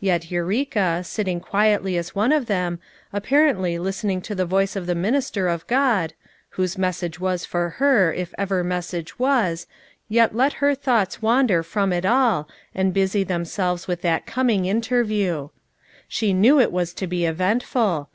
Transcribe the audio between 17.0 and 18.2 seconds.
be eventful.